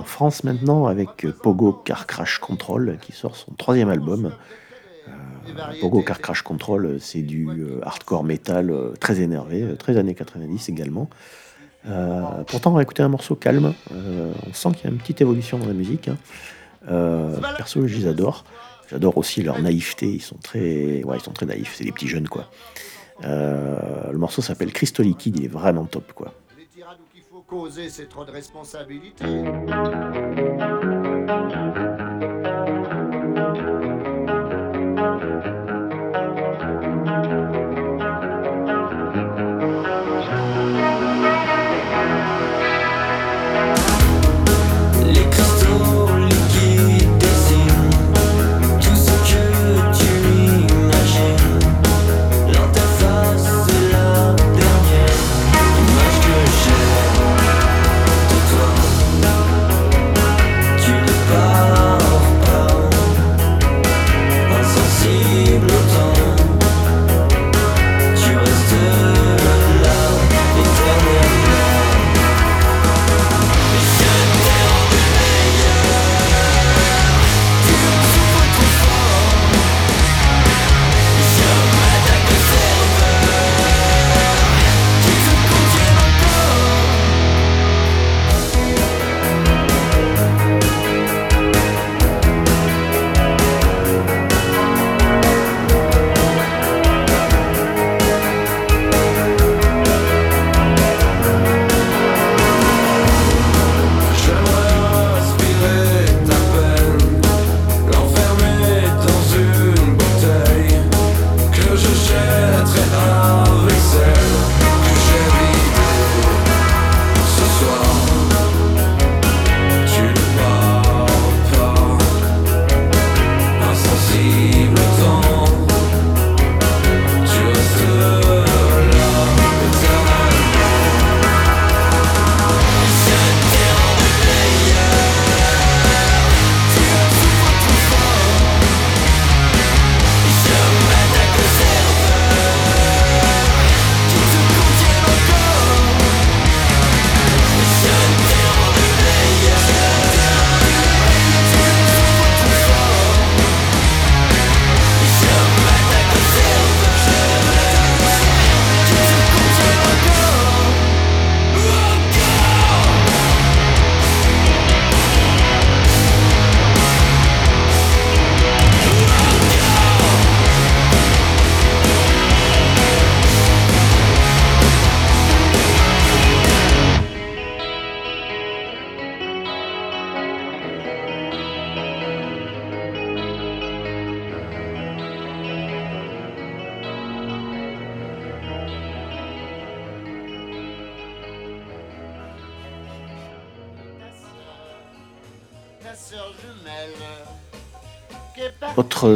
France 0.07 0.44
maintenant 0.44 0.86
avec 0.86 1.26
Pogo 1.42 1.72
Car 1.72 2.07
Crash 2.07 2.38
Control 2.38 2.98
qui 3.00 3.12
sort 3.12 3.36
son 3.36 3.52
troisième 3.52 3.88
album. 3.88 4.32
Euh, 5.09 5.80
Pogo 5.80 6.02
Car 6.02 6.20
Crash 6.20 6.42
Control, 6.42 6.96
c'est 7.00 7.22
du 7.22 7.48
euh, 7.48 7.80
hardcore 7.82 8.24
metal 8.24 8.70
euh, 8.70 8.94
très 8.98 9.20
énervé, 9.20 9.64
très 9.78 9.96
années 9.96 10.14
90 10.14 10.68
également. 10.68 11.09
pourtant, 12.46 12.72
on 12.72 12.74
va 12.74 12.82
écouter 12.82 13.02
un 13.02 13.09
morceau 13.09 13.34
calme. 13.34 13.72
on 13.90 14.52
sent 14.52 14.70
qu'il 14.72 14.84
y 14.84 14.86
a 14.88 14.90
une 14.90 14.98
petite 14.98 15.20
évolution 15.20 15.59
dans 15.59 15.66
la 15.66 15.74
musique. 15.74 16.09
Hein. 16.09 16.16
perso, 17.57 17.86
je 17.86 17.96
les 17.96 18.07
adore. 18.07 18.44
J'adore 18.90 19.18
aussi 19.18 19.42
leur 19.42 19.61
naïveté. 19.61 20.07
Ils 20.07 20.22
sont 20.22 20.38
très, 20.42 21.02
ouais, 21.02 21.16
ils 21.18 21.22
sont 21.22 21.32
très 21.32 21.46
naïfs. 21.46 21.74
C'est 21.76 21.84
des 21.84 21.92
petits 21.92 22.09
jeunes, 22.09 22.28
quoi. 22.28 22.50
le 23.22 24.16
morceau 24.18 24.42
s'appelle 24.42 24.72
Crystal 24.72 25.07
Liquide. 25.07 25.38
Il 25.38 25.44
est 25.44 25.48
vraiment 25.48 25.84
top, 25.84 26.12
quoi. 26.12 26.32
Causer, 27.47 27.88
c'est 27.88 28.09
trop 28.09 28.24
de 28.24 28.30
responsabilité. 28.30 29.24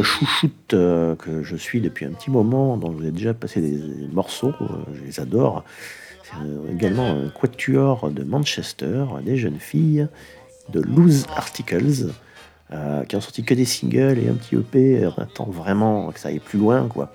Chouchoute 0.03 0.73
euh, 0.73 1.15
que 1.15 1.43
je 1.43 1.55
suis 1.55 1.81
depuis 1.81 2.05
un 2.05 2.11
petit 2.11 2.31
moment, 2.31 2.77
dont 2.77 2.89
vous 2.91 3.01
avez 3.01 3.11
déjà 3.11 3.33
passé 3.33 3.61
des 3.61 3.79
morceaux, 4.11 4.53
euh, 4.61 4.65
je 4.93 5.03
les 5.03 5.19
adore. 5.19 5.63
C'est 6.23 6.41
euh, 6.41 6.71
également 6.71 7.09
un 7.09 7.29
quatuor 7.29 8.09
de 8.09 8.23
Manchester, 8.23 9.05
des 9.23 9.37
jeunes 9.37 9.59
filles 9.59 10.07
de 10.69 10.81
Loose 10.81 11.25
Articles, 11.35 12.11
qui 13.09 13.17
ont 13.17 13.21
sorti 13.21 13.43
que 13.43 13.53
des 13.53 13.65
singles 13.65 14.17
et 14.17 14.29
un 14.29 14.35
petit 14.35 14.55
EP. 14.55 15.05
On 15.05 15.21
attend 15.21 15.49
vraiment 15.49 16.09
que 16.11 16.19
ça 16.21 16.29
aille 16.29 16.39
plus 16.39 16.57
loin, 16.57 16.87
quoi. 16.87 17.11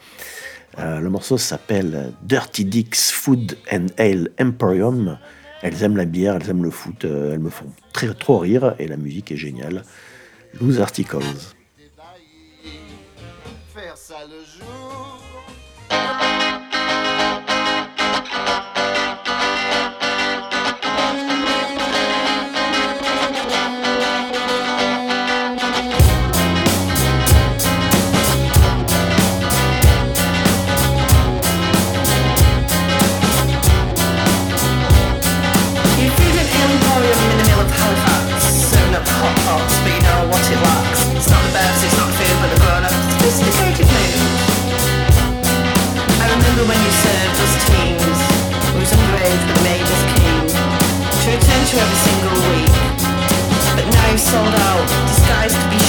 le 0.77 1.09
morceau 1.09 1.39
s'appelle 1.39 2.13
Dirty 2.25 2.67
Dicks 2.67 2.97
Food 2.97 3.57
and 3.73 3.87
Ale 3.97 4.29
Emporium. 4.39 5.19
Elles 5.63 5.83
aiment 5.83 5.97
la 5.97 6.05
bière, 6.05 6.37
elles 6.37 6.51
aiment 6.51 6.65
le 6.65 6.71
foot, 6.71 7.05
elles 7.05 7.39
me 7.39 7.49
font 7.49 7.73
très 7.95 8.13
trop 8.13 8.37
rire 8.37 8.75
et 8.79 8.87
la 8.87 8.99
musique 8.99 9.33
est 9.33 9.39
géniale. 9.39 9.83
Loose 10.61 10.79
Articles. 10.79 11.56
Sold 54.19 54.55
out, 54.55 55.07
disguised 55.07 55.61
to 55.61 55.69
be 55.69 55.86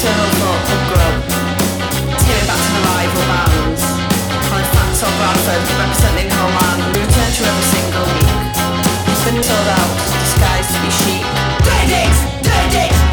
internal 0.00 0.30
thought 0.40 0.64
of 0.64 0.80
grub. 0.88 1.16
Taking 2.24 2.46
back 2.48 2.56
to 2.56 2.70
the 2.72 2.82
rival 2.88 3.24
bands. 3.28 3.82
My 4.48 4.62
fat 4.72 4.90
top 4.96 5.12
Bradford, 5.20 5.60
representing 5.76 6.30
homeland, 6.32 6.80
return 6.96 7.30
to 7.36 7.42
single 7.68 8.08
week. 8.16 8.32
Spin 9.20 9.36
out, 9.68 9.92
disguised 10.24 10.72
to 10.72 10.80
be 10.80 10.90
sheep. 11.04 11.24
Dead 11.68 11.86
dicks! 11.92 12.20
Dead 12.40 12.72
dicks! 12.72 13.09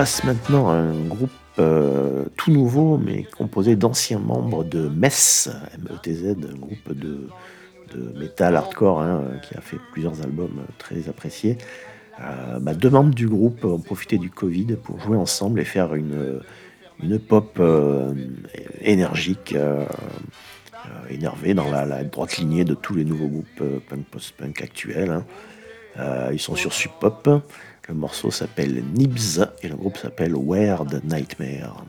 Passe 0.00 0.24
maintenant 0.24 0.70
à 0.70 0.76
un 0.76 1.04
groupe 1.04 1.30
euh, 1.58 2.24
tout 2.38 2.50
nouveau, 2.50 2.96
mais 2.96 3.24
composé 3.36 3.76
d'anciens 3.76 4.18
membres 4.18 4.64
de 4.64 4.88
MES, 4.88 5.50
M-E-T-Z, 5.74 6.36
un 6.50 6.58
groupe 6.58 6.94
de, 6.94 7.28
metal 8.18 8.56
hardcore 8.56 9.02
hein, 9.02 9.24
qui 9.42 9.54
a 9.58 9.60
fait 9.60 9.76
plusieurs 9.92 10.22
albums 10.22 10.62
très 10.78 11.10
appréciés. 11.10 11.58
Euh, 12.18 12.58
bah, 12.60 12.72
deux 12.72 12.88
membres 12.88 13.14
du 13.14 13.28
groupe 13.28 13.62
ont 13.66 13.78
profité 13.78 14.16
du 14.16 14.30
Covid 14.30 14.76
pour 14.82 14.98
jouer 15.00 15.18
ensemble 15.18 15.60
et 15.60 15.66
faire 15.66 15.94
une, 15.94 16.40
pop 17.28 17.58
euh, 17.60 18.14
énergique, 18.80 19.52
euh, 19.54 19.84
euh, 20.86 21.10
énervée 21.10 21.52
dans 21.52 21.70
la, 21.70 22.04
droite 22.04 22.38
lignée 22.38 22.64
de 22.64 22.72
tous 22.72 22.94
les 22.94 23.04
nouveaux 23.04 23.28
groupes 23.28 23.60
euh, 23.60 23.80
punk 23.86 24.06
post-punk 24.06 24.62
actuels. 24.62 25.10
hein. 25.10 25.24
Euh, 25.98 26.30
ils 26.32 26.38
sont 26.38 26.56
sur 26.56 26.72
Sub 26.72 26.92
Pop. 27.00 27.28
Le 27.88 27.94
morceau 27.94 28.30
s'appelle 28.30 28.84
Nibs 28.94 29.44
et 29.62 29.68
le 29.68 29.76
groupe 29.76 29.96
s'appelle 29.96 30.34
Weird 30.34 31.02
Nightmare. 31.04 31.84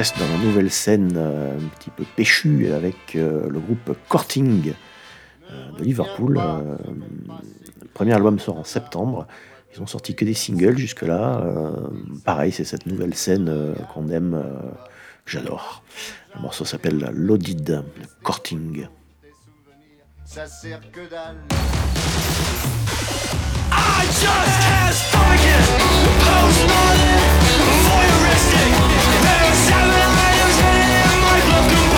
Reste 0.00 0.18
dans 0.18 0.28
la 0.28 0.38
nouvelle 0.38 0.70
scène 0.70 1.12
euh, 1.14 1.58
un 1.58 1.68
petit 1.76 1.90
peu 1.90 2.04
péchue 2.16 2.72
avec 2.72 3.16
euh, 3.16 3.50
le 3.50 3.60
groupe 3.60 3.94
Corting 4.08 4.72
euh, 5.50 5.72
de 5.78 5.84
Liverpool. 5.84 6.38
Euh, 6.38 6.76
le 7.82 7.88
premier 7.92 8.14
album 8.14 8.38
sort 8.38 8.56
en 8.56 8.64
septembre. 8.64 9.26
Ils 9.74 9.82
ont 9.82 9.86
sorti 9.86 10.14
que 10.14 10.24
des 10.24 10.32
singles 10.32 10.78
jusque-là. 10.78 11.42
Euh, 11.44 11.72
pareil, 12.24 12.50
c'est 12.50 12.64
cette 12.64 12.86
nouvelle 12.86 13.12
scène 13.12 13.50
euh, 13.50 13.74
qu'on 13.92 14.08
aime, 14.08 14.32
euh, 14.32 14.70
que 15.26 15.32
j'adore. 15.32 15.82
Le 16.34 16.40
morceau 16.40 16.64
s'appelle 16.64 17.10
Loaded 17.12 17.62
de 17.62 17.82
Corting. 18.22 18.86
Ça 20.24 20.46
sert 20.46 20.80
que 20.92 21.10
dalle. 21.10 21.36
I 23.70 24.06
just 24.06 25.10
seven 29.54 30.10
items 30.26 30.56
hidden 30.60 30.90
in 31.02 31.20
my 31.22 31.40
glove 31.46 31.89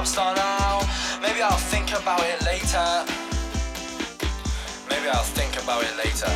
pop 0.00 0.06
star 0.06 0.34
now. 0.34 0.80
Maybe 1.20 1.42
I'll 1.42 1.58
think 1.58 1.90
about 1.90 2.22
it 2.22 2.42
later. 2.46 3.04
Maybe 4.88 5.08
I'll 5.10 5.22
think 5.22 5.62
about 5.62 5.82
it 5.84 5.94
later. 5.98 6.30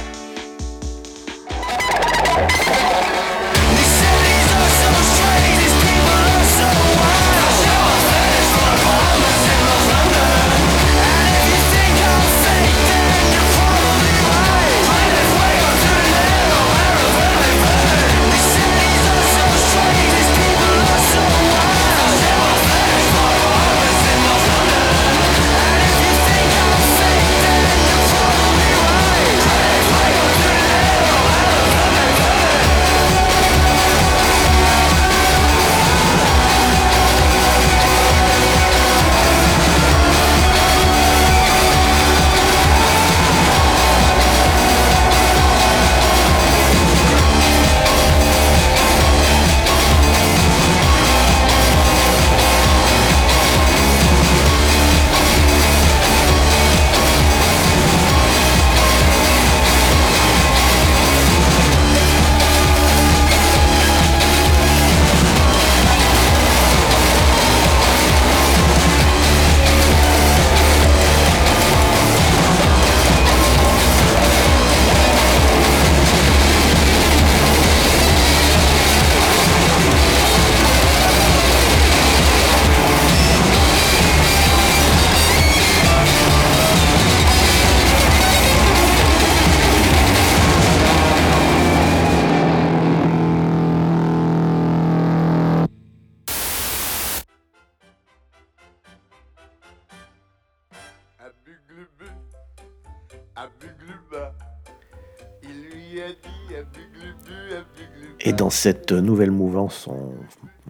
Cette 108.65 108.93
nouvelle 108.93 109.31
mouvance, 109.31 109.87
on, 109.89 110.15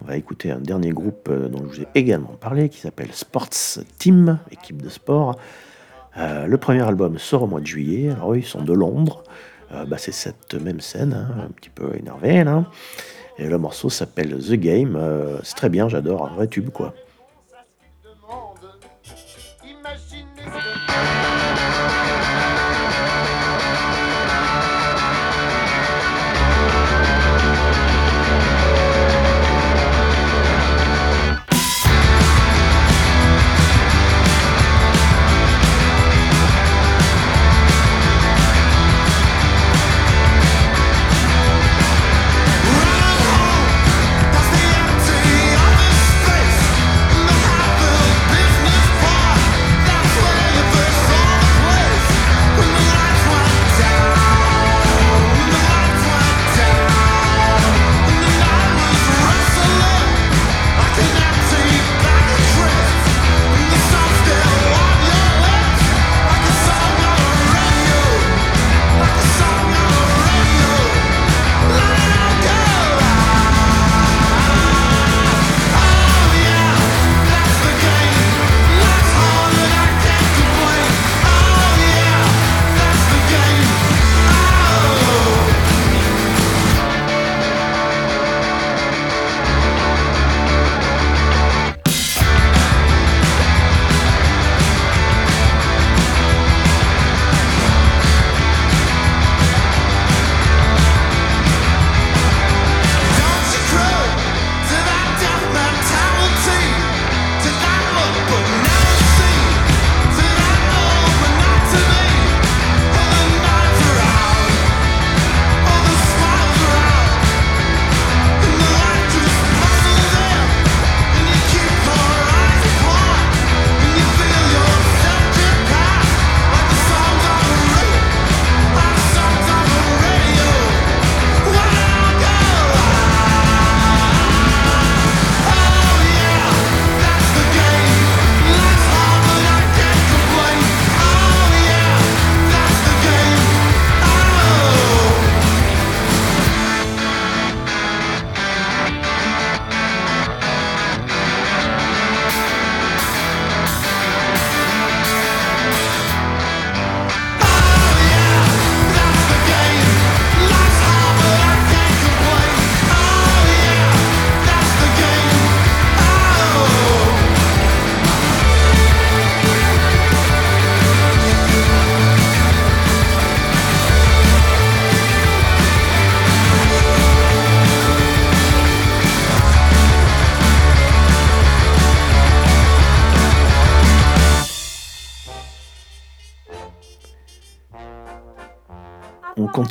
va 0.05 0.17
écouter 0.17 0.51
un 0.51 0.59
dernier 0.59 0.89
groupe 0.89 1.29
euh, 1.31 1.47
dont 1.47 1.59
je 1.59 1.63
vous 1.63 1.81
ai 1.83 1.87
également 1.95 2.35
parlé, 2.41 2.67
qui 2.67 2.79
s'appelle 2.79 3.07
Sports 3.13 3.47
Team, 3.97 4.37
équipe 4.51 4.81
de 4.81 4.89
sport. 4.89 5.39
Euh, 6.17 6.45
le 6.45 6.57
premier 6.57 6.81
album 6.81 7.17
sort 7.17 7.43
au 7.43 7.47
mois 7.47 7.61
de 7.61 7.65
juillet. 7.65 8.09
Alors 8.09 8.33
eux, 8.33 8.39
ils 8.39 8.45
sont 8.45 8.61
de 8.61 8.73
Londres. 8.73 9.23
Euh, 9.71 9.85
bah, 9.85 9.97
c'est 9.97 10.11
cette 10.11 10.55
même 10.55 10.81
scène, 10.81 11.13
hein, 11.13 11.45
un 11.45 11.51
petit 11.51 11.69
peu 11.69 11.95
énervée 11.97 12.43
là. 12.43 12.65
Et 13.37 13.47
le 13.47 13.57
morceau 13.57 13.89
s'appelle 13.89 14.39
The 14.39 14.55
Game. 14.55 14.99
C'est 15.43 15.55
très 15.55 15.69
bien, 15.69 15.87
j'adore, 15.87 16.27
un 16.27 16.35
vrai 16.35 16.47
tube 16.47 16.71
quoi. 16.71 16.93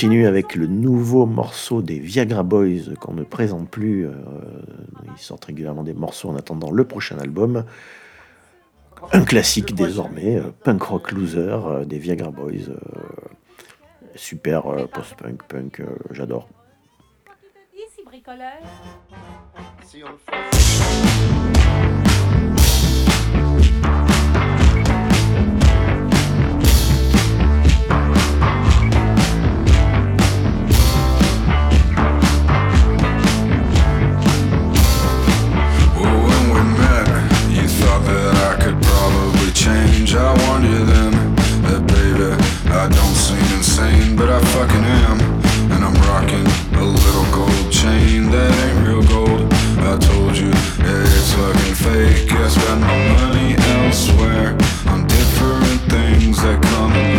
Continue 0.05 0.26
avec 0.26 0.55
le 0.55 0.66
nouveau 0.66 1.24
morceau 1.24 1.80
des 1.80 1.98
Viagra 1.98 2.42
Boys 2.42 2.94
qu'on 3.00 3.14
ne 3.14 3.22
présente 3.24 3.70
plus. 3.70 4.07
euh, 4.07 4.12
ils 5.16 5.18
sortent 5.18 5.46
régulièrement 5.46 5.82
des 5.82 5.94
morceaux 5.94 6.28
en 6.28 6.36
attendant 6.36 6.70
le 6.70 6.84
prochain 6.84 7.18
album. 7.18 7.64
Un 9.12 9.24
classique 9.24 9.74
désormais, 9.74 10.36
euh, 10.36 10.50
Punk 10.62 10.82
Rock 10.82 11.12
Loser 11.12 11.38
euh, 11.66 11.84
des 11.86 11.98
Viagra 11.98 12.30
Boys. 12.30 12.68
euh, 12.68 12.76
super 14.14 14.66
euh, 14.66 14.84
post-punk, 14.92 15.42
punk, 15.44 15.80
euh, 15.80 15.86
j'adore. 16.11 16.50
Si 19.86 20.02
on 20.05 20.11
le 20.11 20.18
fait. 20.18 22.03
I 40.16 40.30
warned 40.46 40.64
you 40.64 40.84
then 40.84 41.12
that, 41.66 41.82
baby, 41.86 42.30
I 42.70 42.88
don't 42.88 43.16
seem 43.16 43.44
insane, 43.56 44.16
but 44.16 44.28
I 44.30 44.38
fucking 44.54 44.84
am. 45.02 45.18
And 45.72 45.82
I'm 45.82 45.94
rocking 46.06 46.46
a 46.78 46.84
little 46.84 47.26
gold 47.34 47.72
chain 47.72 48.30
that 48.30 48.52
ain't 48.64 48.86
real 48.86 49.02
gold. 49.02 49.52
I 49.82 49.98
told 49.98 50.36
you 50.36 50.50
it's 50.52 51.32
fucking 51.34 51.74
fake. 51.74 52.32
I 52.32 52.48
spend 52.48 52.80
my 52.80 52.98
money 53.18 53.56
elsewhere 53.82 54.54
on 54.86 55.06
different 55.06 55.80
things 55.90 56.40
that 56.42 56.62
come 56.62 57.13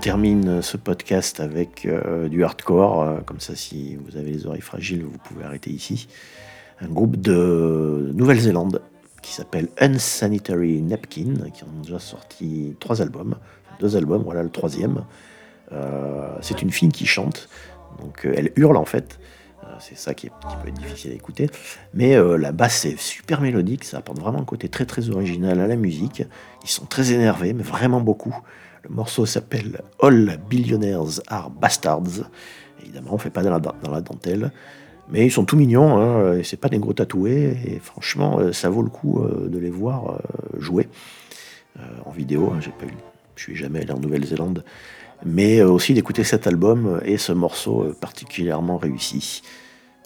termine 0.00 0.62
ce 0.62 0.76
podcast 0.76 1.40
avec 1.40 1.86
euh, 1.86 2.28
du 2.28 2.42
hardcore. 2.44 3.02
euh, 3.02 3.20
comme 3.20 3.40
ça, 3.40 3.54
si 3.54 3.96
vous 3.96 4.16
avez 4.16 4.30
les 4.32 4.46
oreilles 4.46 4.60
fragiles, 4.60 5.04
vous 5.04 5.18
pouvez 5.18 5.44
arrêter 5.44 5.70
ici. 5.70 6.08
Un 6.80 6.88
groupe 6.88 7.16
de 7.16 8.10
Nouvelle-Zélande 8.14 8.82
qui 9.22 9.32
s'appelle 9.32 9.68
Unsanitary 9.78 10.80
Napkin, 10.80 11.34
qui 11.52 11.64
ont 11.64 11.82
déjà 11.82 11.98
sorti 11.98 12.74
trois 12.80 13.02
albums. 13.02 13.36
Deux 13.80 13.96
albums, 13.96 14.22
voilà 14.22 14.42
le 14.42 14.50
troisième. 14.50 15.04
Euh, 15.72 16.28
c'est 16.40 16.62
une 16.62 16.70
fille 16.70 16.88
qui 16.88 17.06
chante. 17.06 17.48
Donc 18.00 18.24
euh, 18.24 18.32
elle 18.36 18.50
hurle 18.56 18.76
en 18.78 18.84
fait. 18.86 19.18
Euh, 19.62 19.66
c'est 19.78 19.96
ça 19.98 20.14
qui, 20.14 20.28
est- 20.28 20.32
qui 20.48 20.56
peut 20.62 20.68
être 20.68 20.80
difficile 20.80 21.10
à 21.12 21.14
écouter. 21.14 21.50
Mais 21.92 22.16
euh, 22.16 22.38
la 22.38 22.52
basse 22.52 22.86
est 22.86 22.98
super 22.98 23.42
mélodique. 23.42 23.84
Ça 23.84 23.98
apporte 23.98 24.18
vraiment 24.18 24.40
un 24.40 24.44
côté 24.44 24.68
très 24.70 24.86
très 24.86 25.10
original 25.10 25.60
à 25.60 25.66
la 25.66 25.76
musique. 25.76 26.22
Ils 26.64 26.70
sont 26.70 26.86
très 26.86 27.12
énervés, 27.12 27.52
mais 27.52 27.62
vraiment 27.62 28.00
beaucoup. 28.00 28.34
Le 28.82 28.94
morceau 28.94 29.26
s'appelle 29.26 29.82
All 30.00 30.38
Billionaires 30.48 31.20
Are 31.28 31.50
Bastards. 31.50 32.30
Évidemment, 32.82 33.10
on 33.12 33.14
ne 33.14 33.20
fait 33.20 33.30
pas 33.30 33.42
dans 33.42 33.50
la, 33.50 33.58
dans 33.58 33.90
la 33.90 34.00
dentelle. 34.00 34.52
Mais 35.10 35.26
ils 35.26 35.32
sont 35.32 35.44
tout 35.44 35.56
mignons, 35.56 35.98
hein, 35.98 36.36
et 36.36 36.44
c'est 36.44 36.56
pas 36.56 36.68
des 36.68 36.78
gros 36.78 36.92
tatoués, 36.92 37.56
et 37.66 37.80
franchement, 37.80 38.38
euh, 38.38 38.52
ça 38.52 38.70
vaut 38.70 38.82
le 38.82 38.90
coup 38.90 39.24
euh, 39.24 39.48
de 39.48 39.58
les 39.58 39.70
voir 39.70 40.12
euh, 40.12 40.60
jouer 40.60 40.88
en 42.04 42.10
vidéo. 42.10 42.52
hein, 42.54 42.58
j'ai 42.60 42.70
pas 42.70 42.84
eu, 42.84 42.94
je 43.34 43.42
suis 43.42 43.56
jamais 43.56 43.80
allé 43.80 43.92
en 43.92 43.98
Nouvelle-Zélande, 43.98 44.64
mais 45.24 45.62
aussi 45.62 45.94
d'écouter 45.94 46.24
cet 46.24 46.46
album 46.46 47.00
et 47.04 47.16
ce 47.16 47.32
morceau 47.32 47.92
particulièrement 48.00 48.76
réussi. 48.76 49.42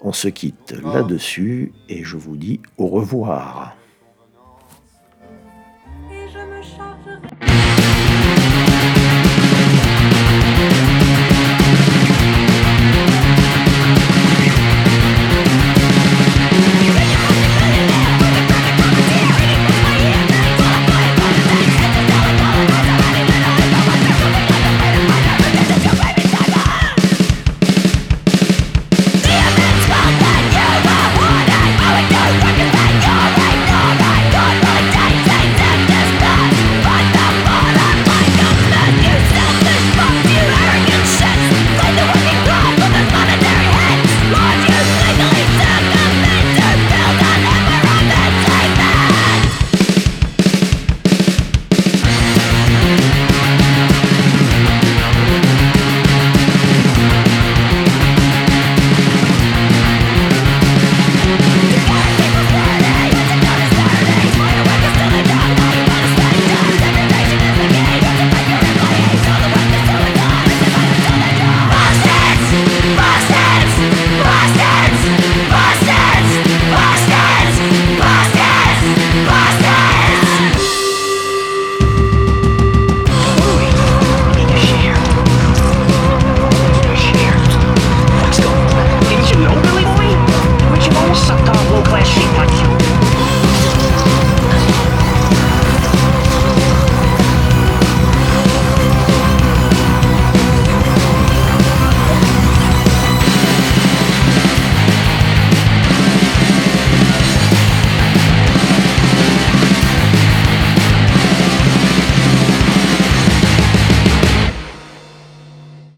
On 0.02 0.12
se 0.12 0.28
quitte 0.28 0.74
là-dessus, 0.82 1.72
et 1.88 2.04
je 2.04 2.16
vous 2.16 2.36
dis 2.36 2.60
au 2.78 2.86
revoir. 2.86 3.76